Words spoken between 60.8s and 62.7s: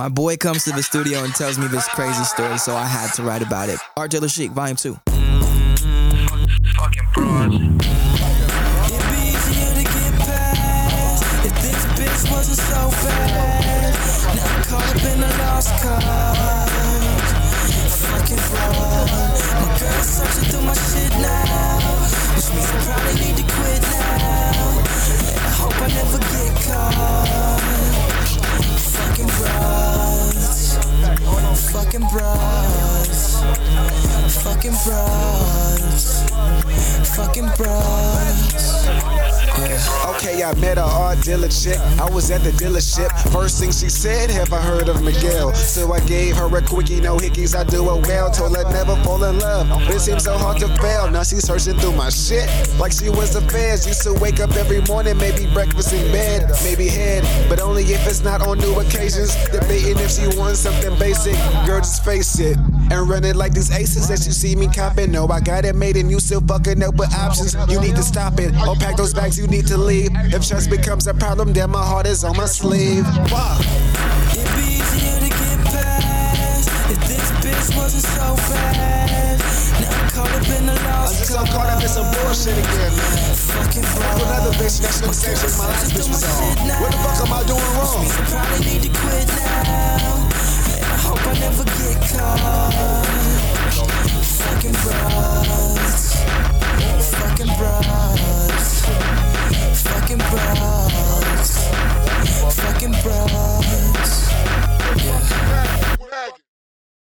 basic. Girl, just face it